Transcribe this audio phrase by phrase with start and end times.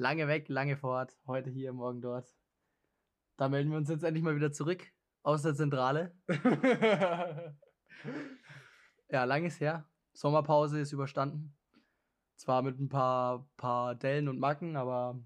[0.00, 1.14] Lange weg, lange fort.
[1.26, 2.34] Heute hier, morgen dort.
[3.36, 4.82] Da melden wir uns jetzt endlich mal wieder zurück
[5.22, 6.18] aus der Zentrale.
[9.10, 9.86] ja, lang ist her.
[10.14, 11.54] Sommerpause ist überstanden.
[12.36, 15.22] Zwar mit ein paar, paar Dellen und Macken, aber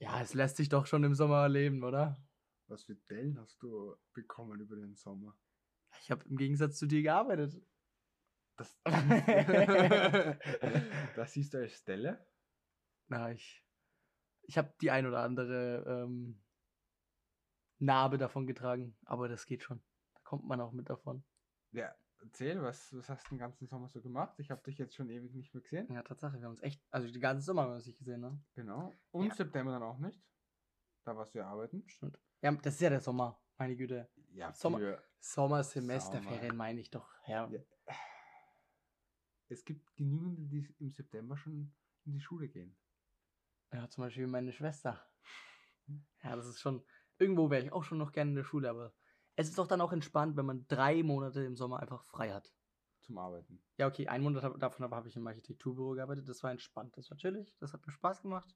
[0.00, 2.22] ja, es lässt sich doch schon im Sommer leben, oder?
[2.66, 5.34] Was für Dellen hast du bekommen über den Sommer?
[6.02, 7.58] Ich habe im Gegensatz zu dir gearbeitet.
[8.58, 8.78] Das,
[11.16, 12.29] das siehst du als Delle?
[13.10, 13.64] Na, ich,
[14.42, 16.40] ich habe die ein oder andere ähm,
[17.78, 19.82] Narbe davon getragen, aber das geht schon.
[20.14, 21.24] Da kommt man auch mit davon.
[21.72, 24.38] Ja, erzähl, was, was hast du den ganzen Sommer so gemacht?
[24.38, 25.92] Ich habe dich jetzt schon ewig nicht mehr gesehen.
[25.92, 28.20] Ja, Tatsache, wir haben uns echt, also den ganzen Sommer haben wir uns nicht gesehen,
[28.20, 28.40] ne?
[28.54, 28.92] Genau.
[29.10, 29.34] Und Ja.
[29.34, 30.22] September dann auch nicht.
[31.04, 31.82] Da warst du ja arbeiten.
[31.88, 32.16] Stimmt.
[32.42, 34.08] Ja, das ist ja der Sommer, meine Güte.
[34.32, 36.54] Ja, Sommer- Sommersemesterferien Sommer.
[36.54, 37.10] meine ich doch.
[37.26, 37.48] Ja.
[37.48, 37.60] Ja.
[39.48, 42.76] es gibt genügende, die im September schon in die Schule gehen.
[43.72, 45.00] Ja, zum Beispiel meine Schwester.
[46.22, 46.84] Ja, das ist schon,
[47.18, 48.94] irgendwo wäre ich auch schon noch gerne in der Schule, aber
[49.36, 52.52] es ist doch dann auch entspannt, wenn man drei Monate im Sommer einfach frei hat.
[53.00, 53.62] Zum Arbeiten.
[53.78, 56.28] Ja, okay, einen Monat davon habe ich im Architekturbüro gearbeitet.
[56.28, 58.54] Das war entspannt, das war chillig, das hat mir Spaß gemacht.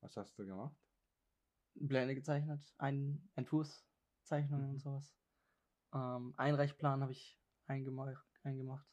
[0.00, 0.76] Was hast du gemacht?
[1.88, 4.74] Pläne gezeichnet, ein Entwurfszeichnungen Mhm.
[4.74, 5.16] und sowas.
[5.92, 8.86] Ähm, Einreichplan habe ich eingemacht, eingemacht.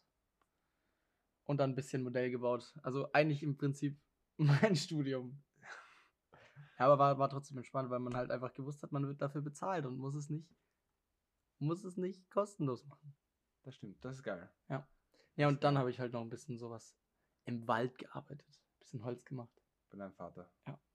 [1.46, 2.74] Und dann ein bisschen Modell gebaut.
[2.82, 4.00] Also eigentlich im Prinzip
[4.46, 5.42] mein Studium.
[6.80, 9.42] Ja, aber war, war trotzdem entspannt, weil man halt einfach gewusst hat, man wird dafür
[9.42, 10.50] bezahlt und muss es nicht,
[11.60, 13.14] muss es nicht kostenlos machen.
[13.64, 14.50] Das stimmt, das ist geil.
[15.36, 16.98] Ja, und dann habe ich halt noch ein bisschen sowas
[17.46, 18.48] im Wald gearbeitet.
[18.50, 19.62] Ein bisschen Holz gemacht.
[19.90, 20.52] Bei deinem Vater.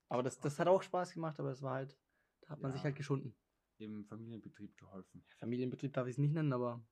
[0.09, 1.97] Aber das, das hat auch Spaß gemacht, aber es war halt,
[2.43, 2.87] da hat man sich Ja.
[2.87, 3.37] halt geschunden.
[3.79, 5.25] Im Familienbetrieb geholfen.
[5.39, 6.85] Familienbetrieb darf ich es nicht nennen, aber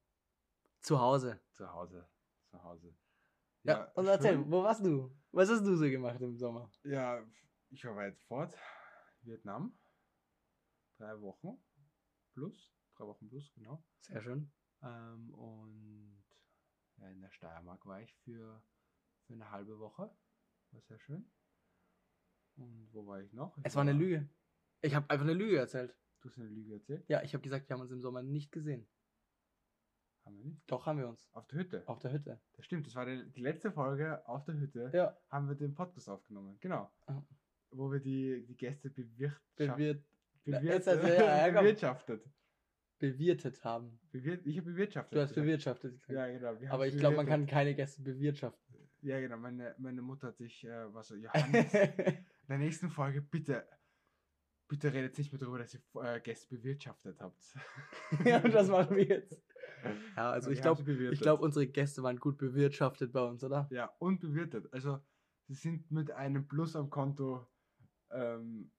[0.81, 1.41] zu Hause.
[1.53, 2.09] Zu Hause.
[2.51, 2.95] Zu Hause.
[3.65, 4.51] Ja, und erzähl, schön.
[4.51, 5.11] wo warst du?
[5.33, 6.71] Was hast du so gemacht im Sommer?
[6.85, 7.27] Ja,
[7.71, 8.55] ich war weit fort.
[9.23, 9.77] Vietnam.
[10.99, 11.57] Drei Wochen
[12.35, 12.71] plus.
[12.97, 13.83] Drei Wochen plus, genau.
[14.03, 14.53] Sehr schön.
[14.83, 16.25] Ähm, und
[16.99, 18.63] ja, in der Steiermark war ich für,
[19.27, 20.15] für eine halbe Woche.
[20.71, 21.31] War sehr schön.
[22.57, 23.57] Und wo war ich noch?
[23.59, 24.29] Ich Es war eine Lüge.
[24.83, 25.97] Ich habe einfach eine Lüge erzählt.
[26.21, 27.09] Du hast eine Lüge erzählt?
[27.09, 28.87] Ja, ich habe gesagt, wir haben uns im Sommer nicht gesehen.
[30.25, 30.63] Haben wir nicht?
[30.67, 31.29] Doch haben wir uns.
[31.33, 31.83] Auf der Hütte.
[31.87, 32.41] Auf der Hütte.
[32.55, 34.91] Das stimmt, das war die, die letzte Folge auf der Hütte.
[34.95, 35.17] Ja.
[35.29, 36.57] Haben wir den Podcast aufgenommen.
[36.61, 36.91] Genau.
[37.07, 37.23] Ah.
[37.71, 39.77] Wo wir die, die Gäste bewirtschaftet.
[39.77, 40.03] Bewir
[40.45, 42.31] Bewir Jetzt erzähl, ja, bewirtschaftet.
[42.99, 43.99] bewirtet haben.
[44.11, 45.17] Bewir ich habe bewirtschaftet.
[45.17, 45.45] Du hast gesagt.
[45.45, 46.11] bewirtschaftet gesagt.
[46.11, 46.73] Ja, genau.
[46.73, 47.55] aber ich glaube, man kann bewirtet.
[47.55, 48.77] keine Gäste bewirtschaften.
[49.01, 49.39] Ja, genau.
[49.39, 53.67] Meine, meine Mutter hat sich, äh, was so, Johannes, in der nächsten Folge bitte,
[54.69, 57.43] bitte redet nicht mehr darüber, dass ihr äh, Gäste bewirtschaftet habt.
[58.25, 59.43] ja, und das machen wir jetzt.
[60.17, 63.69] Ja, also ich glaube, ich glaube, unsere Gäste waren gut bewirtschaftet bei uns, oder?
[63.71, 64.73] Ja, und bewirtet.
[64.73, 65.01] Also,
[65.47, 67.47] sie sind mit einem Plus am Konto
[68.11, 68.73] ähm,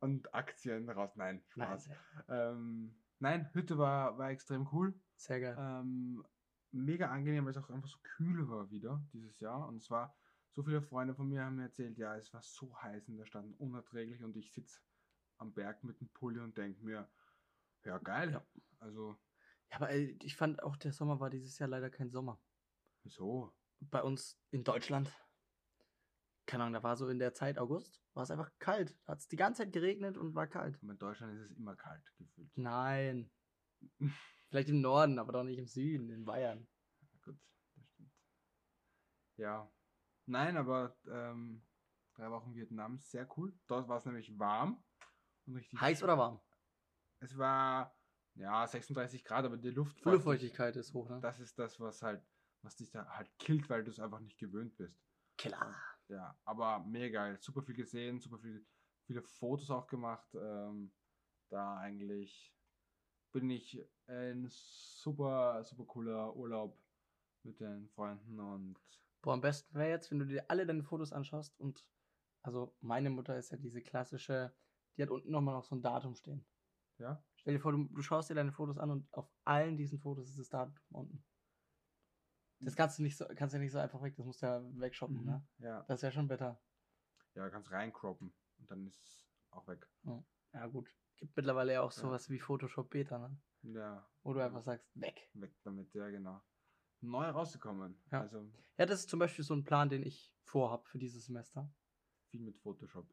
[0.00, 1.16] und Aktien raus.
[1.16, 1.84] Nein, Nein, Spaß.
[1.84, 4.94] sehr, Ähm, nein, Hütte war, war extrem cool.
[5.16, 5.56] sehr geil.
[5.58, 6.24] Ähm,
[6.72, 9.68] mega angenehm, weil es auch einfach so kühl war wieder dieses Jahr.
[9.68, 10.16] Und es war,
[10.52, 13.26] so viele Freunde von mir haben mir erzählt, ja, es war so heiß in der
[13.26, 14.22] Stadt, unerträglich.
[14.24, 14.80] Und ich sitze
[15.38, 17.08] am Berg mit dem Pulli und denke mir,
[17.84, 18.32] ja, geil.
[18.32, 18.46] Ja.
[18.78, 19.16] Also,
[19.70, 22.40] Ja, aber ey, ich fand auch, der Sommer war dieses Jahr leider kein Sommer.
[23.02, 23.54] wieso?
[23.80, 25.10] Bei uns in Deutschland.
[26.46, 28.96] Keine Ahnung, da war so in der Zeit August, war es einfach kalt.
[29.04, 30.78] Da hat es die ganze Zeit geregnet und war kalt.
[30.82, 32.50] Aber in Deutschland ist es immer kalt gefühlt.
[32.56, 33.30] Nein.
[34.48, 36.66] Vielleicht im Norden, aber doch nicht im Süden, in Bayern.
[37.22, 37.38] Gut,
[37.76, 38.12] das stimmt.
[39.36, 39.72] Ja.
[40.26, 41.62] Nein, aber ähm,
[42.14, 43.56] drei Wochen Vietnam, sehr cool.
[43.68, 44.82] Dort war es nämlich warm
[45.46, 45.80] und richtig.
[45.80, 46.40] Heiß oder warm?
[47.20, 47.96] Es war
[48.34, 50.04] ja 36 Grad, aber die Luft.
[50.04, 51.20] Luftfeuchtigkeit ist hoch, ne?
[51.20, 52.22] Das ist das, was halt,
[52.62, 55.02] was dich da halt killt, weil du es einfach nicht gewöhnt bist.
[55.36, 55.74] Killer.
[56.08, 57.38] Ja, aber mega geil.
[57.40, 58.66] Super viel gesehen, super viel,
[59.06, 60.28] viele Fotos auch gemacht.
[60.34, 60.92] Ähm,
[61.48, 62.54] da eigentlich
[63.32, 66.78] bin ich ein super, super cooler Urlaub
[67.42, 68.78] mit den Freunden und
[69.22, 71.84] Boah, am besten wäre jetzt, wenn du dir alle deine Fotos anschaust und
[72.42, 74.54] also meine Mutter ist ja diese klassische,
[74.96, 76.44] die hat unten nochmal noch so ein Datum stehen.
[76.98, 79.98] ja, Stell dir vor, du, du schaust dir deine Fotos an und auf allen diesen
[79.98, 81.24] Fotos ist das Datum unten.
[82.60, 84.46] Das kannst du nicht so, kannst du ja nicht so einfach weg, das musst du
[84.46, 85.24] ja wegshoppen, Mhm.
[85.26, 85.48] ne?
[85.58, 86.62] ja, Das wäre schon besser.
[87.34, 89.88] ja, kannst reinkroppen und dann ist es auch weg.
[90.52, 90.94] Ja, gut.
[91.16, 92.02] Gibt mittlerweile ja auch Ja.
[92.02, 93.40] sowas wie Photoshop Beta, ne?
[93.62, 95.30] Ja, Wo du einfach sagst, weg.
[95.34, 96.42] weg damit, ja, genau.
[97.00, 98.02] Neu rausgekommen.
[98.10, 98.20] Ja.
[98.20, 101.72] Also Ja, das ist zum Beispiel so ein Plan, den ich vorhab für dieses Semester.
[102.28, 103.12] viel mit Photoshop.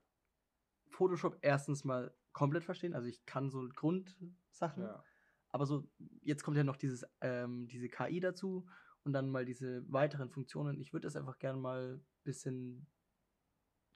[0.89, 5.03] Photoshop erstens mal komplett verstehen, also ich kann so Grundsachen, Ja,
[5.49, 5.89] aber so,
[6.21, 8.67] jetzt kommt ja noch dieses, ähm, diese KI dazu
[9.03, 10.79] und dann mal diese weiteren Funktionen.
[10.79, 12.87] Ich würde das einfach gerne mal ein bisschen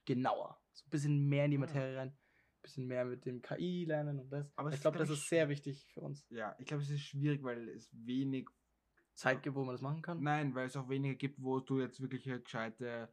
[0.06, 1.62] genauer So ein bisschen mehr in die Ja.
[1.62, 2.10] Materie rein.
[2.10, 4.52] Ein bisschen mehr mit dem KI lernen und das.
[4.56, 6.26] Aber ich glaube, glaub das ist sehr wichtig für uns.
[6.30, 8.48] Ja, ich glaube, es ist schwierig, weil es wenig
[9.16, 10.22] Zeit gibt, wo man das machen kann.
[10.22, 13.12] Nein, weil es auch weniger gibt, wo du jetzt wirklich äh, gescheite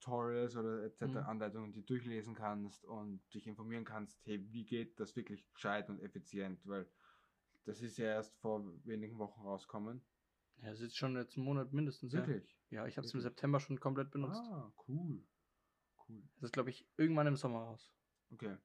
[0.00, 1.02] Tutorials oder etc.
[1.02, 1.16] Mhm.
[1.16, 6.00] Anleitungen die durchlesen kannst und dich informieren kannst, hey, wie geht das wirklich gescheit und
[6.00, 6.88] effizient, weil
[7.64, 10.04] das ist ja erst vor wenigen Wochen rauskommen.
[10.58, 12.12] Ja, das ist schon jetzt einen Monat mindestens.
[12.12, 12.56] Ja, Wirklich?
[12.70, 13.20] ja ich habe es im?
[13.20, 14.40] September schon komplett benutzt.
[14.40, 15.22] Ah, cool.
[16.08, 16.22] Cool.
[16.36, 17.92] Das ist, glaube ich, irgendwann im Sommer raus.
[18.30, 18.56] Okay.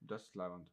[0.00, 0.70] Das ist leibend.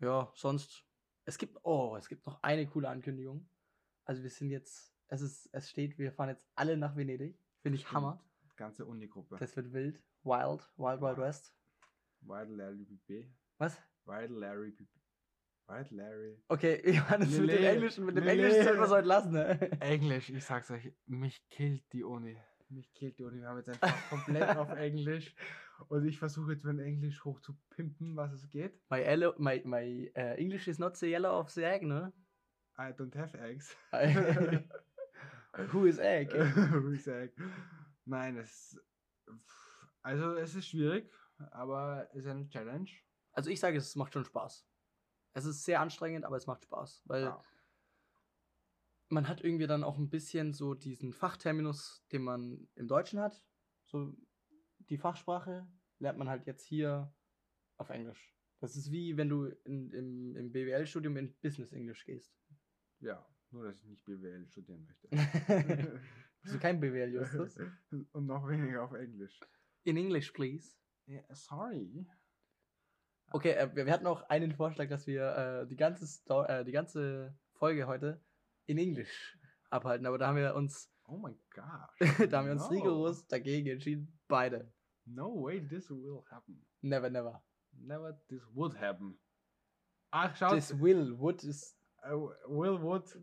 [0.00, 0.86] Ja, sonst.
[1.24, 3.48] Es gibt, oh, es gibt noch eine coole Ankündigung.
[4.04, 7.38] Also wir sind jetzt, es ist, es steht, wir fahren jetzt alle nach Venedig.
[7.62, 8.22] Finde ich Hammer.
[8.56, 9.36] Ganze Uni-Gruppe.
[9.38, 10.02] Das wird wild.
[10.22, 11.18] Wild, Wild, Wild.
[11.18, 11.54] West.
[12.22, 13.26] Wild Larry BB.
[13.58, 13.80] Was?
[14.04, 14.88] Wild Larry BB.
[15.68, 16.42] Wild Larry.
[16.48, 18.26] Okay, Johannes, mit dem Englischen, mit dem.
[18.26, 19.70] Englischen sollten wir es heute lassen, ne?
[19.80, 22.36] Englisch, ich sag's euch, mich killt die Uni.
[22.70, 23.40] Mich killt die Uni.
[23.40, 25.34] Wir haben jetzt einfach komplett auf Englisch.
[25.88, 28.78] Und ich versuche jetzt mein Englisch hoch zu pimpen, was es geht.
[28.90, 32.12] My, yellow, my, my uh, English is not the yellow of the egg, ne?
[32.78, 33.76] I don't have eggs.
[35.72, 36.32] Who is egg?
[36.72, 37.32] Who is egg?
[38.04, 38.78] Nein, es.
[40.02, 41.12] Also, es ist schwierig,
[41.50, 42.90] aber es ist eine Challenge.
[43.32, 44.66] Also ich sage, es macht schon Spaß.
[45.34, 47.44] Es ist sehr anstrengend, aber es macht Spaß, weil Ja.
[49.08, 53.44] man hat irgendwie dann auch ein bisschen so diesen Fachterminus, den man im Deutschen hat.
[53.86, 54.16] So
[54.78, 55.68] die Fachsprache
[55.98, 57.14] lernt man halt jetzt hier
[57.76, 58.34] auf Englisch.
[58.60, 62.34] Das ist wie wenn du in, im, im BWL-Studium in Business English gehst.
[63.00, 65.08] Ja, nur dass ich nicht BWL studieren möchte.
[66.42, 67.58] Bist du kein BWL, Justus?
[68.12, 69.38] Und noch weniger auf Englisch.
[69.84, 70.76] In English, please.
[71.06, 72.06] Ja, sorry.
[73.32, 76.64] Okay, äh, wir, wir hatten auch einen Vorschlag, dass wir äh, die, ganze Sto äh,
[76.64, 78.22] die ganze Folge heute
[78.66, 79.38] in Englisch
[79.70, 81.98] abhalten, aber da haben wir uns, Oh my gosh.
[82.30, 82.68] da haben wir uns No.
[82.68, 84.16] rigoros dagegen entschieden.
[84.28, 84.72] Beide.
[85.04, 86.64] No way this will happen.
[86.82, 87.42] Never, never.
[87.72, 89.18] Never this would happen.
[90.12, 90.54] Ach, schaut.
[90.54, 91.76] This will, would ist.
[92.02, 93.18] äh, will, would,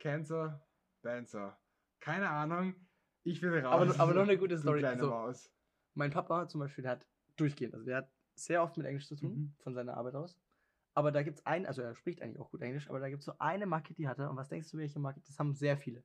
[0.00, 0.66] Cancer,
[1.02, 1.56] Banzer.
[2.00, 2.74] Keine Ahnung.
[3.22, 3.90] Ich will raus.
[3.96, 4.84] Aber, aber noch eine gute Story.
[4.84, 5.32] Also,
[5.94, 7.06] mein Papa zum Beispiel, der hat
[7.36, 9.54] durchgehend, also der hat sehr oft mit Englisch zu tun, Mhm.
[9.58, 10.36] von seiner Arbeit aus.
[10.94, 13.20] Aber da gibt es einen, also er spricht eigentlich auch gut Englisch, aber da gibt
[13.20, 14.30] es so eine Marke, die hat er.
[14.30, 15.20] Und was denkst du, welche Marke?
[15.20, 16.02] Das haben sehr viele.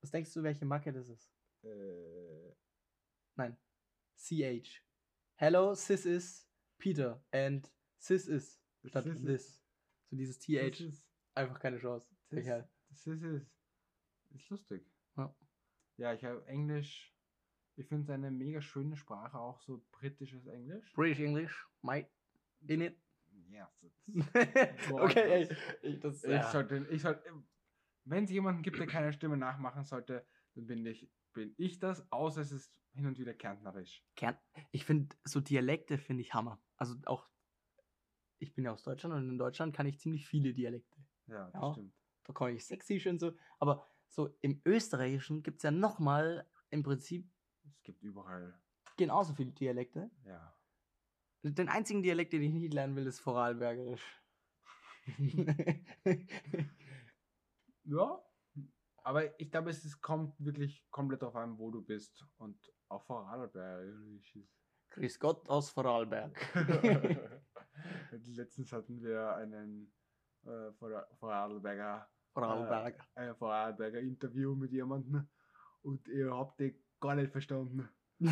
[0.00, 1.30] Was denkst du, welche Marke das ist?
[1.62, 2.54] Äh,
[3.36, 3.56] Nein.
[4.16, 4.82] CH.
[5.36, 7.22] Hello, this is Peter.
[7.32, 7.70] And
[8.06, 9.64] this is statt This is- this.
[10.10, 11.02] So dieses TH.
[11.34, 12.06] Einfach keine Chance.
[12.30, 12.68] Egal.
[12.90, 13.50] Das ist, ist,
[14.30, 14.86] ist lustig.
[15.16, 15.34] Ja.
[15.96, 17.14] Ja, ich habe Englisch.
[17.76, 20.92] Ich finde es eine mega schöne Sprache, auch so britisches Englisch.
[20.92, 22.10] British English, mate.
[22.66, 23.00] In it.
[23.48, 24.06] Yes, it's
[24.92, 25.56] okay, ey.
[25.82, 26.50] Ich, das, Ich ja.
[26.50, 27.22] sollte, ich sollte,
[28.04, 32.10] wenn es jemanden gibt, der keine Stimme nachmachen sollte, dann bin ich, bin ich das,
[32.12, 34.04] außer es ist hin und wieder kärntnerisch.
[34.16, 34.36] Kern.
[34.72, 36.62] Ich finde, so Dialekte finde ich Hammer.
[36.76, 37.28] Also auch,
[38.38, 40.98] ich bin ja aus Deutschland und in Deutschland kann ich ziemlich viele Dialekte.
[41.26, 41.72] Ja, das Ja.
[41.72, 41.94] stimmt.
[42.34, 43.32] Kann ich sächsisch und so.
[43.58, 47.28] Aber so im Österreichischen gibt es ja nochmal im Prinzip
[47.64, 48.58] Es gibt überall,
[48.96, 50.10] genauso viele Dialekte.
[50.24, 50.54] ja.
[51.42, 54.22] Den einzigen Dialekt, den ich nicht lernen will, ist Vorarlbergerisch.
[57.84, 58.22] Ja,
[59.02, 64.36] aber ich glaube, es kommt wirklich komplett darauf an, wo du bist und auch Vorarlbergisch
[64.36, 64.54] ist.
[64.90, 66.36] Grüß Gott aus Vorarlberg.
[68.12, 69.92] Letztens hatten wir einen
[70.44, 71.08] äh, Vor-
[72.32, 73.08] Vorarlberger Vorarlberg.
[73.14, 75.28] ein Vorarlberger Interview mit jemandem
[75.82, 77.88] und ihr habt die gar nicht verstanden.
[78.20, 78.26] äh,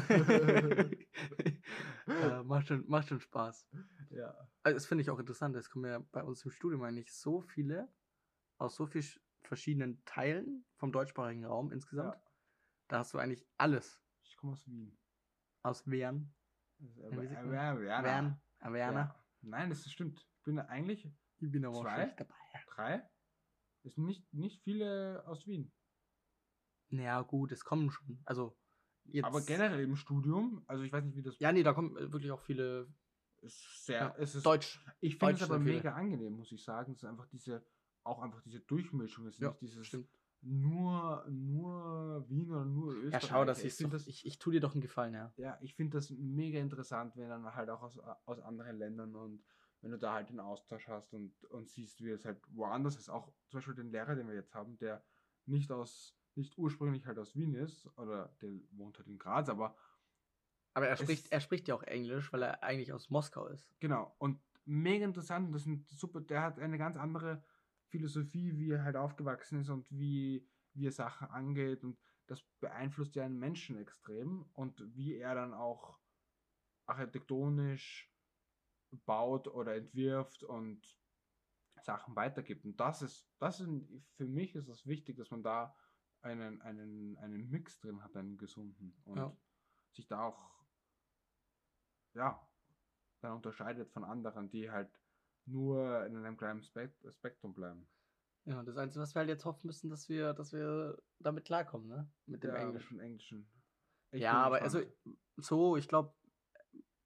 [2.45, 3.67] macht, schon, macht schon Spaß.
[4.11, 4.35] Ja.
[4.62, 5.57] Also, das finde ich auch interessant.
[5.57, 7.88] Es kommen ja bei uns im Studium eigentlich so viele
[8.59, 9.07] aus so vielen
[9.43, 12.14] verschiedenen Teilen vom deutschsprachigen Raum insgesamt.
[12.14, 12.23] Ja.
[12.88, 14.02] Da hast du eigentlich alles.
[14.25, 14.99] Ich komme aus Wien.
[15.62, 16.35] Aus Wern,
[16.81, 17.81] äh, Werner.
[17.81, 19.00] Wern, Averna.
[19.00, 19.25] Ja.
[19.43, 20.21] Nein, das stimmt.
[20.38, 22.07] Ich bin eigentlich Ich bin aber Zwei?
[22.17, 22.35] dabei.
[22.75, 23.09] drei.
[23.88, 25.73] Es sind nicht, nicht viele aus Wien.
[26.90, 28.21] Naja, gut, es kommen schon.
[28.25, 28.57] Also,
[29.04, 29.25] jetzt.
[29.25, 32.12] Aber generell im Studium, also ich weiß nicht, wie das Ja, nee, da kommen äh,
[32.12, 32.88] wirklich auch viele
[33.42, 34.00] sehr.
[34.00, 34.85] ja, es ist, Deutsch.
[35.00, 35.75] ich finde es aber viele.
[35.76, 36.92] mega angenehm, muss ich sagen.
[36.92, 37.64] Es ist einfach diese,
[38.04, 39.26] auch einfach diese Durchmischung.
[39.26, 40.09] Es ist Ja, nicht dieses stimmt.
[40.42, 43.23] nur, nur Wien oder nur Österreich.
[43.23, 45.33] Ja, schau, das ich ist doch, ich, ich tue dir doch einen Gefallen, ja.
[45.37, 49.42] Ja, ich finde das mega interessant, wenn dann halt auch aus, aus anderen Ländern und
[49.80, 53.08] wenn du da halt den Austausch hast und, und siehst, wie es halt woanders ist.
[53.08, 55.04] Auch zum Beispiel den Lehrer, den wir jetzt haben, der
[55.47, 59.76] nicht aus, nicht ursprünglich halt aus Wien ist, oder der wohnt halt in Graz, aber
[60.75, 63.73] Aber er spricht, er spricht ja auch Englisch, weil er eigentlich aus Moskau ist.
[63.80, 64.14] genau.
[64.18, 67.44] Und mega interessant, das sind super, der hat eine ganz andere
[67.87, 73.14] Philosophie, wie er halt aufgewachsen ist und wie, wie er Sachen angeht und das beeinflusst
[73.14, 75.99] ja einen Menschen extrem und wie er dann auch
[76.87, 78.12] architektonisch
[78.92, 80.99] baut oder entwirft und
[81.80, 82.64] Sachen weitergibt.
[82.64, 83.71] Und das ist, das ist
[84.16, 85.76] für mich ist es wichtig, dass man da
[86.23, 89.00] einen, einen, einen Mix drin hat, einen gesunden.
[89.04, 89.37] Und Ja.
[89.92, 90.59] sich da auch
[92.14, 92.49] ja,
[93.21, 94.90] dann unterscheidet von anderen, die halt
[95.47, 97.88] nur in einem kleinen Spek Spektrum bleiben.
[98.45, 101.88] Ja, das Einzige, was wir halt jetzt hoffen müssen, dass wir, dass wir damit klarkommen,
[101.88, 102.11] ne?
[102.26, 103.47] Mit dem Ja, Englischen.
[104.11, 104.80] Ich ja, aber also
[105.37, 106.14] so, ich glaube,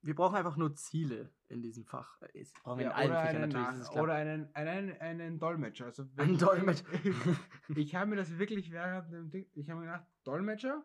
[0.03, 2.21] wir brauchen einfach nur Ziele in diesem Fach.
[2.33, 3.81] Es brauchen wir Ja, in allen oder, Fächern einen, natürlich.
[3.81, 5.85] Ist oder einen, einen, einen Dolmetscher.
[5.85, 6.85] Also Ein wenn- Dolmetscher.
[7.75, 10.83] ich habe mir das wirklich während dem Ding, ich habe mir gedacht, Dolmetscher,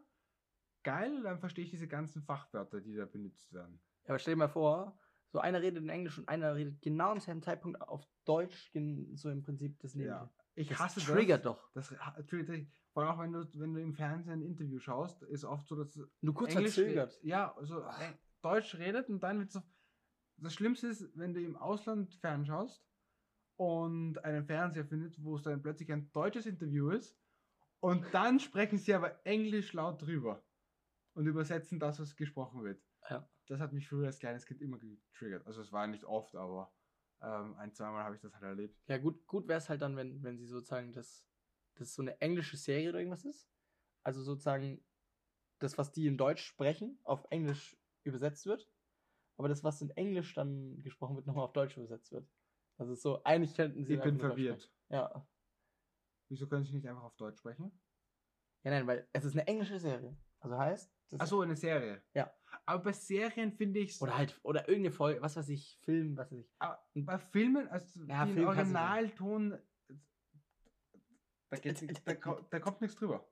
[0.85, 3.81] geil, dann verstehe ich diese ganzen Fachwörter, die da benutzt werden.
[4.05, 4.99] Ja, aber stell dir mal vor,
[5.31, 8.71] so einer redet in Englisch und einer redet genau am selben Zeitpunkt auf Deutsch,
[9.15, 10.15] so im Prinzip das Nebliche.
[10.17, 10.33] Ja.
[10.55, 11.53] Ich Das hasse triggert das.
[11.57, 11.71] doch.
[11.73, 11.95] Das
[12.27, 12.69] triggert dich.
[12.93, 15.77] Vor allem auch, wenn du, wenn du im Fernsehen ein Interview schaust, ist oft so,
[15.77, 17.19] dass Nur kurz Englisch verzögert.
[17.23, 19.63] Ja, also äh, Deutsch redet und dann wird so.
[20.41, 22.87] Das Schlimmste ist, wenn du im Ausland fernschaust
[23.57, 27.19] und einen Fernseher findet, wo es dann plötzlich ein deutsches Interview ist
[27.81, 30.45] und dann sprechen sie aber Englisch laut drüber
[31.15, 32.81] und übersetzen das, was gesprochen wird.
[33.11, 33.29] Ja.
[33.47, 35.47] Das hat mich früher als kleines Kind immer getriggert.
[35.47, 36.73] Also es war nicht oft, aber
[37.21, 38.79] ähm, ein, zweimal habe ich das halt erlebt.
[38.87, 41.27] Ja, gut, gut wäre es halt dann, wenn, wenn sie sozusagen das,
[41.75, 43.51] das so eine englische Serie oder irgendwas ist.
[44.05, 44.85] Also sozusagen
[45.59, 48.71] das, was die in Deutsch sprechen, auf Englisch übersetzt wird.
[49.37, 52.29] Aber das, was in Englisch dann gesprochen wird, nochmal auf Deutsch übersetzt wird.
[52.79, 53.95] Also so, eigentlich könnten sie.
[53.95, 54.73] Ich bin verwirrt.
[54.89, 55.27] Ja.
[56.29, 57.71] Wieso können sie nicht einfach auf Deutsch sprechen?
[58.65, 60.17] Ja, nein, weil es ist eine englische Serie.
[60.41, 60.93] Also heißt.
[61.19, 62.03] Achso, eine Serie.
[62.15, 62.33] Ja.
[62.67, 66.31] Aber bei Serien finde ich Oder halt, oder irgendeine Folge, was weiß ich, Film, was
[66.31, 66.51] weiß ich.
[66.59, 69.59] Aber bei Filmen, also Ja, den Film Originalton,
[71.51, 73.27] da, geht, da, ko- da kommt nichts drüber.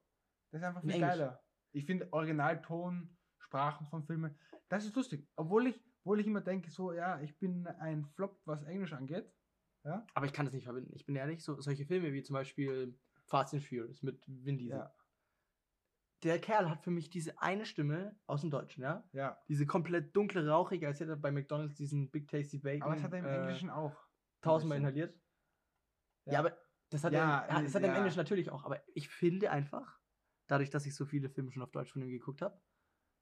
[0.50, 1.10] Das ist einfach In viel Englisch.
[1.18, 1.44] geiler.
[1.72, 3.16] Ich finde Originalton,
[3.46, 4.36] Sprachen von Filmen,
[4.68, 5.28] das ist lustig.
[5.36, 9.32] Obwohl ich, obwohl ich immer denke, so, ja, ich bin ein Flop, was Englisch angeht.
[9.84, 10.92] Ja, Aber ich kann das nicht verbinden.
[10.94, 14.78] Ich bin ehrlich, so, solche Filme wie zum Beispiel Fast and Furious mit Vin Diesel.
[14.78, 14.94] ja,
[16.24, 19.08] Der Kerl hat für mich diese eine Stimme aus dem Deutschen, ja?
[19.12, 19.38] ja.
[19.48, 23.02] Diese komplett dunkle, rauchige, als hätte er bei McDonalds diesen Big Tasty Bacon Aber es
[23.04, 23.96] hat er im äh, Englischen auch.
[24.40, 25.14] tausendmal inhaliert.
[26.24, 26.58] Ja, aber
[26.90, 27.98] das hat, Ja, er, ja, das hat er im ja.
[27.98, 28.64] Englischen natürlich auch.
[28.64, 30.00] Aber ich finde einfach,
[30.48, 32.60] dadurch, dass ich so viele Filme schon auf Deutsch von ihm geguckt habe,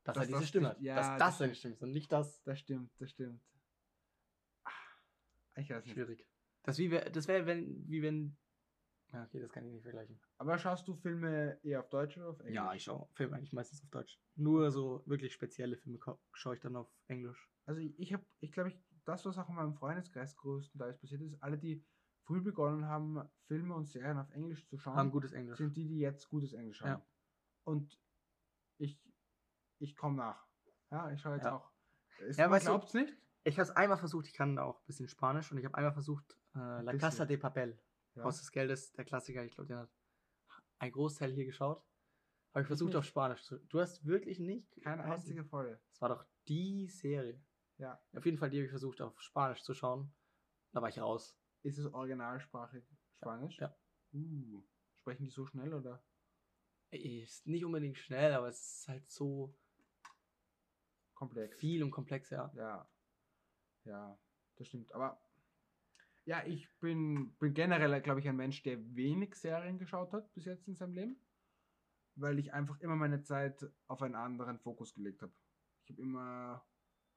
[0.04, 0.80] dass Dass er diese das Stimme hat.
[0.80, 2.42] ja, dass das das seine Stimme ist und nicht das.
[2.44, 3.40] Das stimmt, das stimmt.
[4.64, 4.70] Ah,
[5.56, 5.94] Ich weiß nicht.
[5.94, 6.26] Schwierig.
[6.62, 8.37] Das, wie das wäre, wenn, wie wenn.
[9.12, 10.18] Ja, okay, das kann ich nicht vergleichen.
[10.38, 12.54] Aber schaust du Filme eher auf Deutsch oder auf Englisch?
[12.54, 14.18] Ja, ich schaue Filme eigentlich meistens auf Deutsch.
[14.34, 15.99] Nur so wirklich spezielle Filme
[16.32, 17.49] schaue ich dann auf Englisch.
[17.66, 21.20] Also ich, ich habe, ich glaube, ich, das, was auch in meinem Freundeskreis größtenteils passiert
[21.20, 21.84] ist, alle, die
[22.25, 25.58] früh begonnen haben, Filme und Serien auf Englisch zu schauen, Haben gutes Englisch.
[25.58, 27.00] sind die, die jetzt gutes Englisch haben.
[27.00, 27.06] Ja.
[27.64, 28.00] Und
[28.78, 28.99] ich,
[29.84, 30.46] ich komme nach.
[30.90, 31.56] Ja, ich schaue jetzt Ja.
[31.56, 31.70] auch.
[32.28, 33.16] Es, Ja, man weißt du- glaubt's nicht.
[33.44, 35.92] Ich habe es einmal versucht, ich kann auch ein bisschen Spanisch und ich habe einmal
[35.92, 36.96] versucht, äh, La.
[36.96, 37.78] Casa de Papel.
[38.14, 38.24] Ja.
[38.24, 39.90] Haus des Geldes, der Klassiker, ich glaube, den hat
[40.78, 41.84] ein Großteil hier geschaut.
[42.52, 42.96] Habe ich versucht nicht.
[42.98, 43.58] auf Spanisch zu.
[43.68, 44.80] Du hast wirklich nicht?
[44.82, 45.80] Keine einzige Folge.
[45.90, 47.42] Das war doch die Serie.
[47.78, 48.00] Ja.
[48.16, 50.14] Auf jeden Fall, die habe ich versucht, auf Spanisch zu schauen.
[50.72, 51.36] Da war ich raus.
[51.62, 52.84] Ist es originalsprachig
[53.16, 53.58] Spanisch?
[53.58, 53.74] Ja.
[54.12, 54.62] Uh,
[55.00, 56.02] sprechen die so schnell oder?
[56.90, 59.52] Ist nicht unbedingt schnell, aber es ist halt so
[61.14, 61.59] Komplex.
[61.59, 62.52] viel und komplex, ja.
[62.54, 62.88] Ja.
[63.85, 64.18] Ja,
[64.56, 64.92] das stimmt.
[64.92, 65.21] Aber
[66.25, 70.47] ja, ich bin, bin generell, glaube ich, ein Mensch, der wenig Serien geschaut hat bis
[70.47, 71.16] jetzt in seinem Leben.
[72.16, 75.33] Weil ich einfach immer meine Zeit auf einen anderen Fokus gelegt habe.
[75.85, 76.64] Ich habe immer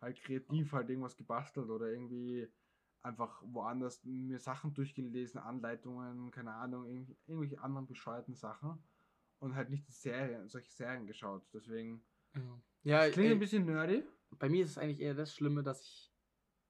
[0.02, 2.52] halt kreativ halt irgendwas gebastelt oder irgendwie
[3.02, 8.84] einfach woanders mir Sachen durchgelesen, Anleitungen, keine Ahnung, irgendw- irgendwelche anderen bescheuerten Sachen
[9.40, 11.48] und halt nicht die Serien, solche Serien geschaut.
[11.54, 14.04] Deswegen Ja, das klingt ey, ein bisschen nerdy.
[14.40, 16.14] bei mir ist es eigentlich eher das Schlimme, dass ich,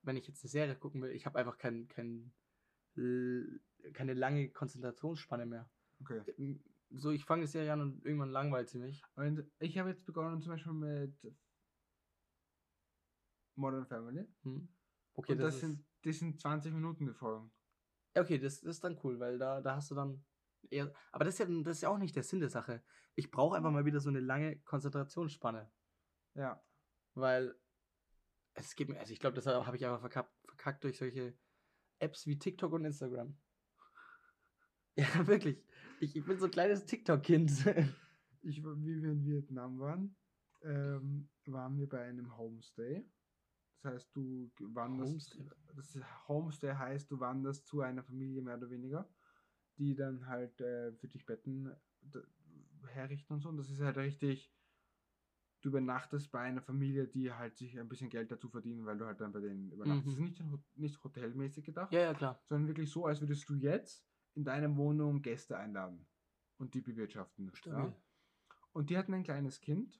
[0.01, 2.33] wenn ich jetzt eine Serie gucken will, ich habe einfach kein, kein,
[3.93, 5.69] keine lange Konzentrationsspanne mehr.
[6.01, 6.21] Okay.
[6.89, 9.03] So, ich fange die Serie an und irgendwann langweilt sie mich.
[9.15, 11.35] Und ich habe jetzt begonnen zum Beispiel mit
[13.55, 14.25] Modern Family.
[14.43, 14.69] Hm?
[15.15, 17.51] Okay, und das, das, sind, das sind 20 Minuten die Folgen.
[18.15, 20.23] ja, okay, das, das ist dann cool, weil da, da hast du dann
[20.69, 20.93] eher.
[21.11, 22.83] Aber das ist, ja, das ist ja auch nicht der Sinn der Sache.
[23.15, 25.69] Ich brauche einfach mal wieder so eine lange Konzentrationsspanne.
[26.37, 26.63] Ja.
[27.15, 27.55] Weil
[28.53, 31.37] es geht mir, also ich glaube, das habe ich einfach verkackt, verkackt durch solche
[31.99, 33.37] Apps wie TikTok und Instagram.
[34.95, 35.63] Ja, wirklich.
[35.99, 37.51] Ich, ich bin so ein kleines TikTok-Kind.
[38.43, 40.15] Ich, war- wie wir in Vietnam waren,
[40.63, 43.03] ähm, waren wir bei einem Homestay.
[43.81, 45.35] Das heißt, du wanderst.
[45.35, 45.49] Homestay?
[45.75, 49.09] Das Homestay heißt, du wanderst zu einer Familie mehr oder weniger,
[49.77, 52.23] die dann halt äh, für dich Betten d-
[52.87, 53.49] herrichten und so.
[53.49, 54.51] Und das ist halt richtig
[55.61, 59.05] du übernachtest bei einer Familie, die halt sich ein bisschen Geld dazu verdienen, weil du
[59.05, 60.17] halt dann bei denen übernachtest.
[60.17, 60.25] Mhm.
[60.27, 62.39] Das ist nicht, nicht hotelmäßig gedacht, Ja, ja, klar.
[62.45, 66.07] sondern wirklich so, als würdest du jetzt in deine Wohnung Gäste einladen
[66.57, 67.51] und die bewirtschaften.
[67.65, 67.93] Ja?
[68.71, 69.99] Und die hatten ein kleines Kind,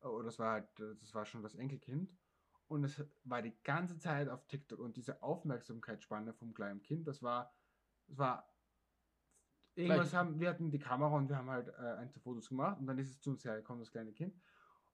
[0.00, 0.68] oh, das war halt,
[1.00, 2.16] das war schon das Enkelkind.
[2.66, 7.22] Und es war die ganze Zeit auf TikTok und diese Aufmerksamkeitsspanne vom kleinen Kind, das
[7.22, 7.54] war,
[8.06, 8.46] das war,
[9.74, 10.20] irgendwas Gleich.
[10.20, 12.98] haben, wir hatten die Kamera und wir haben halt äh, ein, Fotos gemacht und dann
[12.98, 14.34] ist es zu uns hergekommen, das kleine Kind.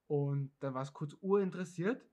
[0.06, 2.04] Und dann war es kurz urinteressiert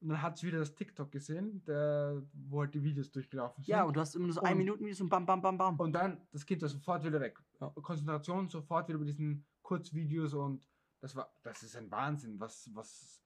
[0.00, 3.72] und dann hat es wieder das TikTok gesehen, der, wo halt die Videos durchgelaufen sind.
[3.72, 5.78] Ja, und du hast immer nur so ein Minuten Videos und bam, bam, bam, bam.
[5.80, 7.38] Und dann, das Kind war sofort wieder weg.
[7.60, 7.70] Ja.
[7.70, 10.62] Konzentration sofort wieder bei diesen Kurzvideos und
[11.00, 13.22] das war, das ist ein Wahnsinn, was, was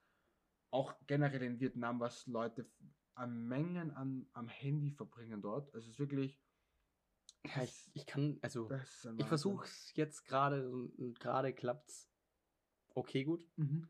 [0.71, 2.71] auch generell in Vietnam, was Leute
[3.14, 5.75] an Mengen an, am Handy verbringen dort.
[5.75, 6.40] Es ist wirklich,
[7.45, 8.71] ja, ich, ich kann, also,
[9.19, 12.11] ich versuche es jetzt gerade und und gerade klappt's
[12.95, 13.47] okay gut.
[13.57, 13.88] Mhm.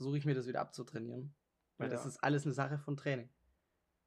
[0.00, 1.34] Versuche ich mir das wieder abzutrainieren.
[1.76, 2.08] Weil das Ja.
[2.08, 3.28] ist alles eine Sache von Training.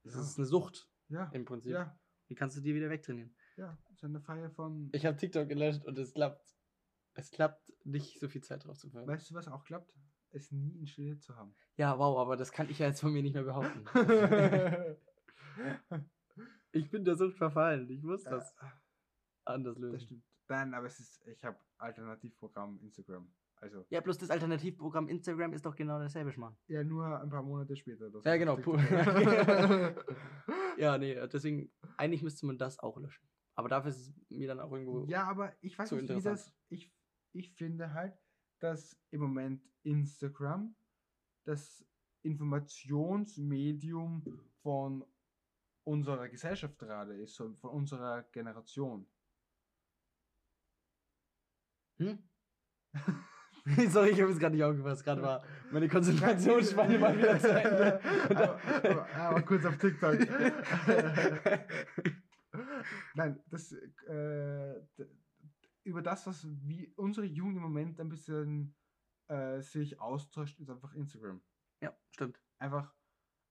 [0.02, 0.22] Das Ja.
[0.22, 1.72] ist eine Sucht Ja, im Prinzip.
[1.72, 1.96] ja,
[2.30, 3.36] Die kannst du dir wieder wegtrainieren.
[3.58, 4.90] ja, das ist eine Feier von.
[4.92, 6.58] Ich habe TikTok gelöscht und es klappt.
[7.14, 9.16] Es klappt nicht so viel Zeit drauf zu verbringen.
[9.16, 9.94] Weißt du, was auch klappt?
[10.32, 11.54] Es nie in Stille zu haben.
[11.76, 13.86] Ja, wow, aber das kann ich ja jetzt von mir nicht mehr behaupten.
[16.72, 17.88] ich bin der Sucht verfallen.
[17.92, 18.82] Ich muss das Ja,
[19.46, 19.94] anders lösen.
[19.94, 20.24] das stimmt.
[20.48, 23.32] Nein, aber es ist, ich habe Alternativprogramm Instagram.
[23.64, 26.58] Also, Ja, bloß das Alternativprogramm Instagram ist doch genau dasselbe, Schmarrn.
[26.68, 28.10] ja, nur ein paar Monate später.
[28.10, 28.58] das Ja, genau,
[30.78, 33.26] Ja, nee, deswegen, eigentlich müsste man das auch löschen.
[33.56, 35.06] Aber dafür ist es mir dann auch irgendwo.
[35.06, 36.54] Ja, aber ich weiß So nicht, wie das.
[36.68, 36.94] Ich,
[37.32, 38.22] ich finde halt,
[38.60, 40.76] dass im Moment Instagram
[41.46, 41.86] das
[42.24, 44.26] Informationsmedium
[44.62, 45.06] von
[45.86, 49.08] unserer Gesellschaft gerade ist, von unserer Generation.
[52.00, 52.20] Hm?
[53.90, 55.04] Sorry, ich habe es gerade nicht aufgepasst.
[55.06, 58.02] Gerade war meine Konzentrationsspanne mal wieder zu Ende.
[58.30, 60.18] Aber, aber, aber kurz auf TikTok.
[63.16, 64.82] Nein, das äh,
[65.84, 68.76] über das, was wie unsere Jugend im Moment ein bisschen
[69.30, 71.42] äh, sich austauscht, ist einfach Instagram.
[71.82, 72.42] ja, stimmt.
[72.60, 72.94] Einfach,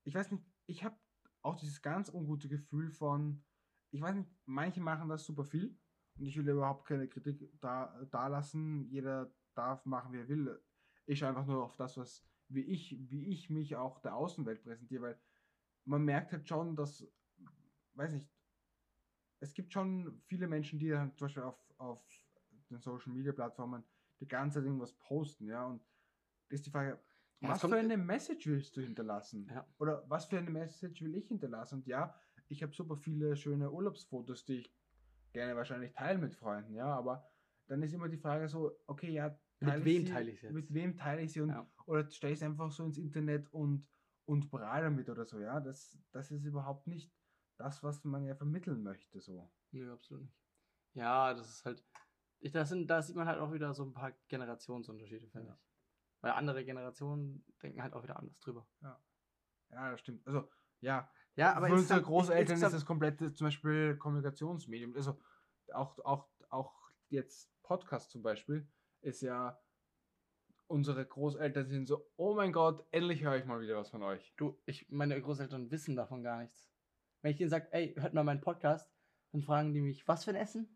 [0.04, 0.96] ich weiß nicht, ich habe
[1.42, 3.42] auch dieses ganz ungute Gefühl von,
[3.90, 5.76] ich weiß nicht, manche machen das super viel
[6.18, 8.84] und ich will überhaupt keine Kritik da, da lassen.
[8.88, 10.60] Jeder darf machen, wie er will.
[11.06, 15.02] Ich einfach nur auf das, was, wie ich, wie ich mich auch der Außenwelt präsentiere,
[15.02, 15.20] weil
[15.84, 17.06] man merkt halt schon, dass,
[17.94, 18.28] weiß nicht,
[19.40, 22.00] es gibt schon viele Menschen, die dann zum Beispiel auf, auf
[22.70, 23.84] den Social Media Plattformen
[24.20, 25.82] die ganze Zeit irgendwas posten, ja, und
[26.48, 27.02] das ist die Frage,
[27.40, 29.48] Ja, was für eine Message willst du hinterlassen?
[29.50, 29.66] Ja.
[29.78, 31.76] Oder was für eine Message will ich hinterlassen?
[31.80, 32.14] Und ja,
[32.48, 34.76] ich habe super viele schöne Urlaubsfotos, die ich
[35.32, 37.26] gerne wahrscheinlich teile mit Freunden, ja, aber
[37.66, 40.52] dann ist immer die Frage so, okay, ja, Mit wem teile ich jetzt?
[40.52, 41.66] Mit wem teile ich sie und Ja.
[41.86, 43.86] oder stelle ich es einfach so ins Internet und,
[44.24, 45.60] und prall damit oder so, ja.
[45.60, 47.12] Das, das ist überhaupt nicht
[47.58, 49.50] das, was man ja vermitteln möchte, so.
[49.70, 50.36] Nö, absolut nicht.
[50.94, 51.84] Ja, das ist halt.
[52.40, 55.54] Ich, das sind, da sieht man halt auch wieder so ein paar Generationsunterschiede, finde Ja.
[55.54, 55.60] ich.
[56.22, 58.66] Weil andere Generationen denken halt auch wieder anders drüber.
[58.80, 60.26] Ja, das stimmt.
[60.26, 60.48] Also,
[60.80, 64.94] ja, Ja, aber für unsere insgesamt- Großeltern ist insgesamt- das komplette zum Beispiel Kommunikationsmedium.
[64.94, 65.18] Also
[65.72, 68.68] auch, auch, auch jetzt Podcast zum Beispiel
[69.02, 69.60] ist ja,
[70.66, 74.32] unsere Großeltern sind so, oh mein Gott, endlich höre ich mal wieder was von euch.
[74.36, 76.70] Du, ich, meine Großeltern wissen davon gar nichts.
[77.20, 78.90] Wenn ich denen sage, ey, hört mal meinen Podcast,
[79.32, 80.68] dann fragen die mich, was für ein Essen?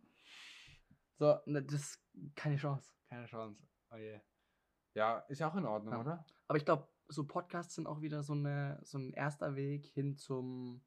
[1.18, 2.92] So, das ist keine Chance.
[3.08, 3.66] Keine Chance.
[3.90, 4.20] Oh je.
[4.94, 6.00] Ja, ist ja auch in Ordnung, Ja.
[6.00, 6.26] oder?
[6.48, 10.16] Aber ich glaube, so Podcasts sind auch wieder so, eine, so ein erster Weg hin
[10.16, 10.84] zum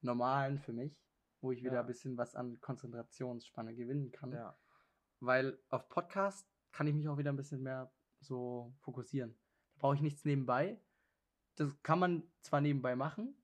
[0.00, 1.04] Normalen für mich,
[1.40, 1.80] wo ich wieder Ja.
[1.80, 4.32] ein bisschen was an Konzentrationsspanne gewinnen kann.
[4.32, 4.58] Ja.
[5.20, 9.36] Weil auf Podcast kann ich mich auch wieder ein bisschen mehr so fokussieren.
[9.74, 10.80] Da brauche ich nichts nebenbei.
[11.56, 13.34] Das kann man zwar nebenbei machen,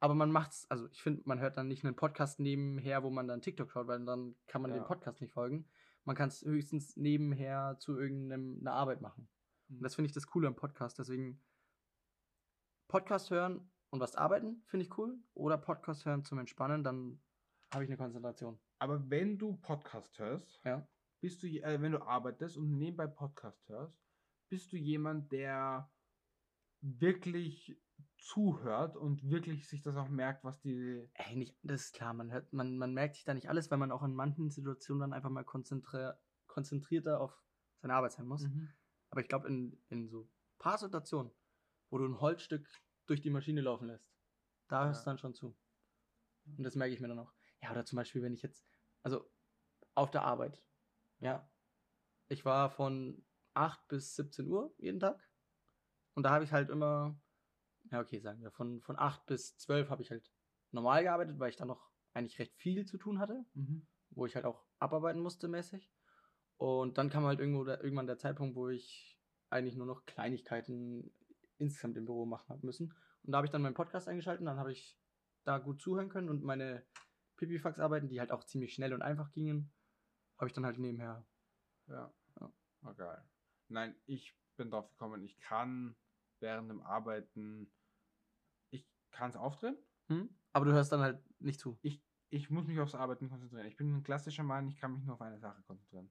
[0.00, 3.28] aber man macht's, also ich finde, man hört dann nicht einen Podcast nebenher, wo man
[3.28, 4.78] dann TikTok schaut, weil dann kann man Ja.
[4.78, 5.68] dem Podcast nicht folgen.
[6.04, 9.28] Man kann es höchstens nebenher zu irgendeiner Arbeit machen.
[9.68, 10.98] Und das finde ich das Coole am Podcast.
[10.98, 11.40] Deswegen
[12.88, 15.18] Podcast hören und was arbeiten, finde ich cool.
[15.34, 17.20] Oder Podcast hören zum Entspannen, dann
[17.72, 18.58] habe ich eine Konzentration.
[18.78, 20.86] Aber wenn du Podcast hörst, Ja.
[21.20, 24.00] Bist du, äh, wenn du arbeitest und nebenbei Podcast hörst,
[24.48, 25.90] bist du jemand, der
[26.80, 27.80] wirklich
[28.16, 31.08] zuhört und wirklich sich das auch merkt, was die.
[31.14, 33.78] Ey, nicht, das ist klar, man hört, man, man merkt sich da nicht alles, weil
[33.78, 36.12] man auch in manchen Situationen dann einfach mal konzentri
[36.46, 37.42] konzentrierter auf
[37.76, 38.42] seine Arbeit sein muss.
[38.44, 38.68] Mhm.
[39.10, 40.28] Aber ich glaube, in, in so
[40.58, 41.32] paar Situationen,
[41.90, 42.68] wo du ein Holzstück
[43.06, 44.10] durch die Maschine laufen lässt,
[44.68, 45.12] da hörst du Ja.
[45.12, 45.56] dann schon zu.
[46.56, 47.32] Und das merke ich mir dann auch.
[47.62, 48.66] Ja, oder zum Beispiel, wenn ich jetzt,
[49.02, 49.30] also
[49.94, 50.62] auf der Arbeit,
[51.20, 51.48] ja,
[52.28, 55.18] ich war von 8 bis 17 Uhr jeden Tag.
[56.14, 57.18] Und da habe ich halt immer,
[57.90, 60.30] ja okay, sagen wir, von, von 8 bis 12 habe ich halt
[60.72, 63.86] normal gearbeitet, weil ich da noch eigentlich recht viel zu tun hatte, Mhm.
[64.10, 65.90] wo ich halt auch abarbeiten musste mäßig.
[66.56, 71.12] Und dann kam halt irgendwo der, irgendwann der Zeitpunkt, wo ich eigentlich nur noch Kleinigkeiten
[71.58, 72.92] insgesamt im Büro machen habe müssen.
[73.22, 74.98] Und da habe ich dann meinen Podcast eingeschaltet, dann habe ich
[75.44, 76.84] da gut zuhören können und meine
[77.36, 79.72] Pipifax-Arbeiten, die halt auch ziemlich schnell und einfach gingen,
[80.38, 81.26] habe ich dann halt nebenher.
[81.86, 82.12] Ja.
[82.40, 82.52] Ja.
[82.80, 83.28] War geil.
[83.68, 85.96] Nein, ich bin drauf gekommen, ich kann
[86.40, 87.72] während dem Arbeiten,
[88.70, 89.76] ich kann es aufdrehen.
[90.08, 90.28] Hm?
[90.52, 91.78] Aber du hörst dann halt nicht zu.
[91.82, 93.66] Ich, ich muss mich aufs Arbeiten konzentrieren.
[93.66, 96.10] Ich bin ein klassischer Mann, ich kann mich nur auf eine Sache konzentrieren.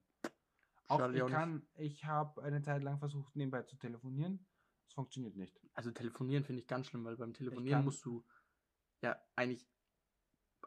[0.88, 4.46] Auch Schade, ich auch kann, ich habe eine Zeit lang versucht, nebenbei zu telefonieren.
[4.86, 5.60] Das funktioniert nicht.
[5.74, 8.24] Also telefonieren finde ich ganz schlimm, weil beim Telefonieren musst du
[9.02, 9.68] ja eigentlich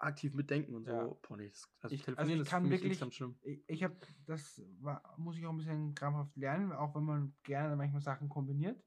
[0.01, 0.91] aktiv mitdenken und so.
[0.91, 1.05] Ja.
[1.21, 3.35] Boah, nee, das, also Ich- also telefonieren ich ist kann mich wirklich- schlimm.
[3.43, 7.35] Ich, ich habe, das war, muss ich auch ein bisschen krampfhaft lernen, auch wenn man
[7.43, 8.83] gerne manchmal Sachen kombiniert.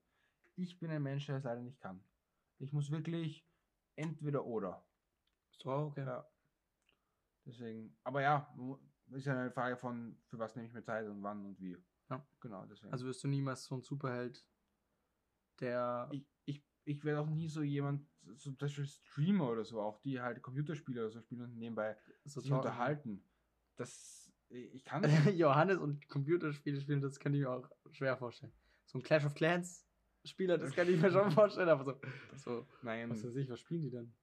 [0.56, 2.00] Ich bin ein Mensch, der es leider nicht kann.
[2.58, 3.46] Ich muss wirklich
[3.96, 4.84] entweder oder.
[5.56, 6.04] So, okay.
[6.04, 6.26] Ja.
[7.46, 8.54] Deswegen, aber ja,
[9.10, 11.76] ist ja eine Frage von, für was nehme ich mir Zeit und wann und wie.
[12.10, 12.26] Ja.
[12.40, 12.92] Genau, deswegen.
[12.92, 14.44] Also wirst du niemals so ein Superheld,
[15.60, 16.08] der.
[16.12, 16.26] ich,
[16.84, 20.42] ich, werde auch nie so jemand, so zum Beispiel Streamer oder so, auch die halt
[20.42, 22.66] Computerspiele oder so spielen und nebenbei so sich talken.
[22.66, 23.24] unterhalten.
[23.76, 25.02] Das, ich kann
[25.36, 28.52] Johannes und Computerspiele spielen, das kann ich mir auch schwer vorstellen.
[28.86, 29.86] So ein Clash of Clans
[30.24, 32.00] Spieler, das kann ich mir schon vorstellen, aber so,
[32.36, 34.14] so Nein, was weiß ich, was spielen die denn?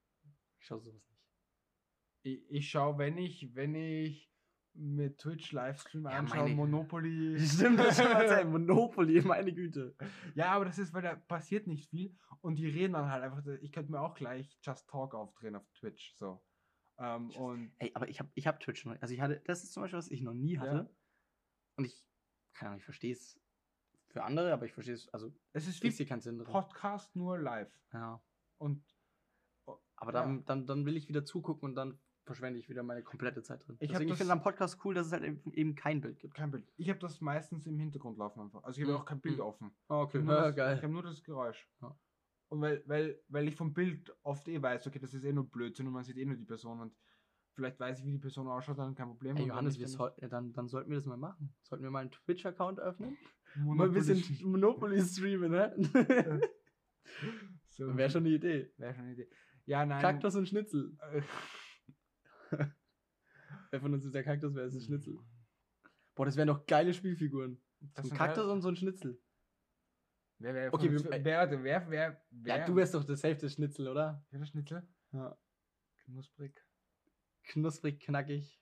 [0.59, 1.21] Ich schaue sowas nicht.
[2.23, 4.30] ich, ich schaue, wenn ich, wenn ich
[4.73, 7.37] mit Twitch Livestream Ja, anschaue, meine- Monopoly.
[7.45, 9.95] Stimmt, das ist schon mal sein Monopoly, meine Güte.
[10.35, 13.45] Ja, aber das ist, weil da passiert nicht viel und die reden dann halt einfach.
[13.61, 16.15] Ich könnte mir auch gleich Just Talk aufdrehen auf Twitch.
[16.17, 16.41] So.
[16.97, 18.95] Ähm, Just- und Ey, aber ich habe ich hab Twitch noch.
[19.01, 20.75] Also ich hatte, das ist zum Beispiel, was ich noch nie hatte.
[20.89, 20.89] Ja.
[21.77, 22.05] Und ich,
[22.53, 23.39] keine Ahnung, ich verstehe es
[24.09, 26.47] für andere, aber ich verstehe es, also es ist wie keinen Sinn drin.
[26.51, 27.71] Podcast nur live.
[27.93, 28.21] Ja.
[28.57, 28.83] Und
[29.95, 30.21] Aber Ja.
[30.23, 31.99] dann, dann, dann will ich wieder zugucken und dann
[32.31, 33.77] verschwende ich wieder meine komplette Zeit drin.
[33.79, 36.33] Ich Deswegen, ich das- finde am Podcast cool, dass es halt eben- kein Bild gibt.
[36.33, 36.65] kein Bild.
[36.77, 38.63] Ich habe das meistens im Hintergrund laufen einfach.
[38.63, 39.01] Also ich habe Mhm.
[39.01, 39.41] auch kein Bild Mhm.
[39.43, 39.71] offen.
[39.89, 40.81] Oh, Ich okay, habe nur, ja, das- ich geil.
[40.81, 41.69] hab nur das Geräusch.
[41.81, 41.97] Ja.
[42.49, 45.49] Und weil, weil, weil ich vom Bild oft eh weiß, okay, das ist eh nur
[45.49, 46.93] Blödsinn und man sieht eh nur die Person und
[47.53, 49.37] vielleicht weiß ich, wie die Person ausschaut, dann kein Problem.
[49.37, 51.53] Ey, Johannes, dann soll, ja, dann, dann sollten wir das mal machen.
[51.63, 53.17] Sollten wir mal einen Twitch-Account öffnen?
[53.55, 55.75] ist Mal ein bisschen Monopoly- Monopoly streamen, ne?
[57.69, 58.71] so, Wäre schon eine Idee.
[58.77, 59.29] Wäre schon eine Idee.
[59.65, 60.01] Ja, nein.
[60.01, 60.97] Kaktus und Schnitzel.
[63.69, 65.17] Wer von uns ist der Kaktus, wer ist ein Schnitzel?
[66.15, 67.61] Boah, das wären doch geile Spielfiguren.
[68.01, 69.19] So ein Kaktus und so ein Schnitzel.
[70.39, 73.49] Wer, wer, Okay, wir- wer, wer, wer, wer, wer, Ja, du wärst doch das Hälfte
[73.49, 74.25] Schnitzel, oder?
[74.31, 74.87] wer der Schnitzel?
[75.13, 75.37] Ja.
[76.05, 76.65] Knusprig.
[77.43, 78.59] Knusprig, knackig.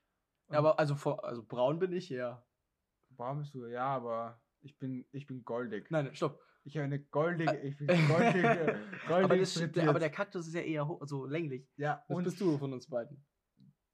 [0.50, 2.46] Ja, aber also, vor, also braun bin ich ja.
[3.10, 5.90] Braun bist du, ja, aber ich bin, ich bin goldig.
[5.90, 6.40] Nein, stopp.
[6.64, 9.56] Ich habe eine goldige, ich bin goldige, goldig Aber, das,
[9.88, 11.66] aber der Kaktus ist ja eher so länglich.
[11.76, 13.24] ja, Das und bist du von uns beiden.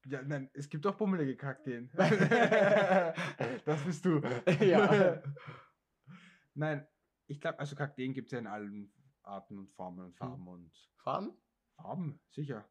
[0.09, 1.90] Ja, nein, es gibt auch bummelige Kakteen.
[1.97, 4.21] das bist du.
[4.61, 5.23] Ja.
[6.55, 6.87] Nein,
[7.27, 8.92] ich glaube, also Kakteen gibt es ja in allen
[9.23, 11.37] Arten und Formen und Farben und Farben?
[11.75, 12.66] Farben, sicher.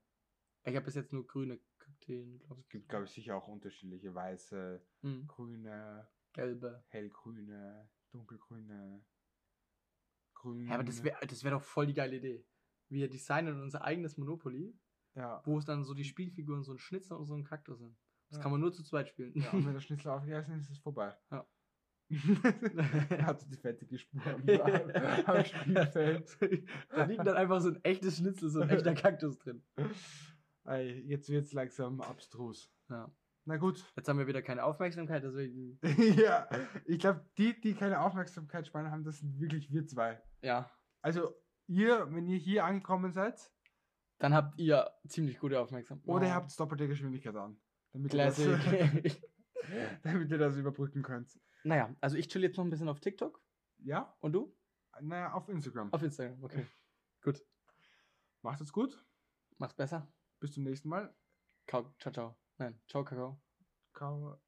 [0.64, 2.70] Ich habe bis jetzt nur grüne Kakteen, glaube Es ich.
[2.70, 6.84] gibt, glaube ich, sicher auch unterschiedliche weiße, Hm, grüne, gelbe.
[6.88, 9.06] hellgrüne, dunkelgrüne,
[10.34, 10.68] grüne.
[10.70, 12.44] Ja, aber das wäre das wär doch voll die geile Idee.
[12.90, 14.76] Wir designen unser eigenes Monopoly,
[15.16, 15.42] Ja.
[15.46, 17.96] wo es dann so die Spielfiguren, so ein Schnitzel und so ein Kaktus sind.
[18.30, 18.44] Das Ja.
[18.44, 19.32] kann man nur zu zweit spielen.
[19.36, 21.16] ja, und wenn der Schnitzel aufgegessen ist, ist es vorbei.
[21.32, 21.46] Ja.
[22.10, 24.44] er hat so die fettige Spur am,
[25.26, 26.38] am, Spielfeld.
[26.90, 29.64] da liegt dann einfach so ein echtes Schnitzel, so ein echter Kaktus drin.
[30.66, 32.72] Ey, jetzt wird es langsam abstrus.
[32.90, 33.12] Ja.
[33.46, 33.84] Na gut.
[33.96, 35.80] Jetzt haben wir wieder keine Aufmerksamkeit, deswegen.
[36.18, 36.48] ja,
[36.86, 40.22] ich glaube, die, die keine Aufmerksamkeitsspanne haben, das sind wirklich wir zwei.
[40.42, 40.70] Ja.
[41.02, 41.34] Also,
[41.68, 43.52] ihr, wenn ihr hier angekommen seid,
[44.20, 46.08] Dann habt ihr ziemlich gute Aufmerksamkeit.
[46.08, 47.60] oder ihr habt doppelte Geschwindigkeit an.
[47.92, 49.22] Damit ihr, das, Classic.
[50.04, 51.40] damit ihr das überbrücken könnt.
[51.64, 53.42] naja, also ich chill jetzt noch ein bisschen auf TikTok.
[53.80, 54.16] Ja?
[54.20, 54.56] Und du?
[55.02, 55.92] Naja, auf Instagram.
[55.94, 56.66] Auf Instagram, okay.
[57.22, 57.42] Gut.
[58.42, 59.04] Macht es gut.
[59.58, 60.12] Mach's besser.
[60.40, 61.14] Bis zum nächsten Mal.
[61.68, 62.40] Ciao, ciao, ciao.
[62.58, 63.42] Nein, ciao, Kakao.
[63.94, 64.40] Kakao,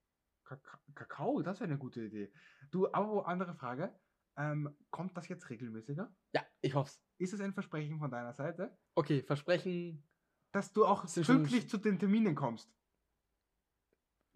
[0.93, 2.31] Kakao, das wäre eine gute Idee.
[2.71, 3.99] Du, aber andere Frage.
[4.37, 6.15] Ähm, kommt das jetzt regelmäßiger?
[6.33, 7.01] Ja, ich hoff's.
[7.17, 10.03] Ist es ein Versprechen von deiner Seite, Okay, Versprechen,
[10.51, 12.73] dass du auch pünktlich zu den Terminen kommst?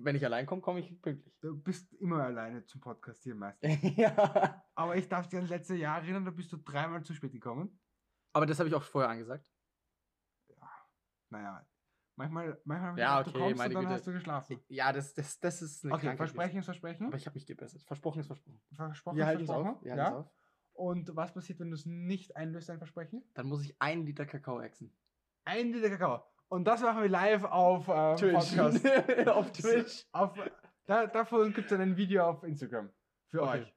[0.03, 1.35] wenn ich allein komme, komme ich pünktlich.
[1.41, 3.79] Du bist immer alleine zum Podcast hier meistens.
[3.97, 4.63] ja.
[4.73, 7.79] Aber ich darf dich ans letzte Jahr erinnern, da bist du dreimal zu spät gekommen.
[8.33, 9.45] Aber das habe ich auch vorher angesagt.
[11.29, 11.65] Naja,
[12.15, 13.95] Manchmal, manchmal Ja, okay, du kommst meine und dann Güte.
[13.95, 14.59] hast du geschlafen.
[14.67, 17.07] Ja, das, das, das ist eine Okay, Krankheit Versprechen ist Versprechen.
[17.07, 17.81] Aber ich habe mich gebessert.
[17.83, 18.61] Versprochen ist versprochen.
[18.75, 19.63] Versprochen Wir ist es auf.
[19.63, 19.85] versprochen.
[19.85, 20.17] Wir halten es ja?
[20.19, 20.40] auf.
[20.81, 23.23] Und was passiert, wenn du es nicht einlöst, dein Versprechen?
[23.35, 24.91] Dann muss ich einen Liter Kakao exen.
[25.45, 26.23] Ein Liter Kakao.
[26.47, 28.83] Und das machen wir live auf ähm, Podcast.
[29.27, 30.07] auf Twitch.
[30.11, 30.33] Auf,
[30.87, 32.89] da, davon gibt es dann ein Video auf Instagram.
[33.29, 33.61] Für Okay.
[33.61, 33.75] euch.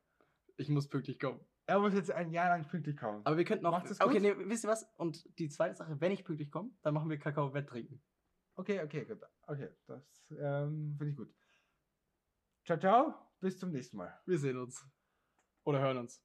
[0.57, 1.41] Ich muss pünktlich kommen.
[1.67, 3.21] Er muss jetzt ein Jahr lang pünktlich kauen.
[3.25, 3.73] Aber wir könnten auch.
[3.73, 4.91] Macht's es Okay, nee, wisst ihr was?
[4.97, 8.03] Und die zweite Sache, wenn ich pünktlich komme, dann machen wir Kakao-Wetttrinken.
[8.57, 9.21] Okay, okay, gut.
[9.43, 11.35] Okay, das ähm, finde ich gut.
[12.65, 13.15] Ciao, ciao.
[13.41, 14.19] Bis zum nächsten Mal.
[14.25, 14.83] Wir sehen uns.
[15.65, 16.25] Oder hören uns.